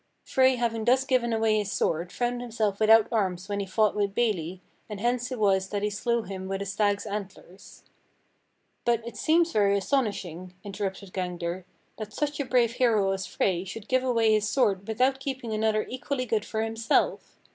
[0.23, 4.15] "Frey having thus given away his sword, found himself without arms when he fought with
[4.15, 7.83] Beli, and hence it was that he slew him with a stag's antlers."
[8.83, 11.65] "But it seems very astonishing," interrupted Gangler,
[11.99, 15.85] "that such a brave hero as Frey should give away his sword without keeping another
[15.87, 17.37] equally good for himself.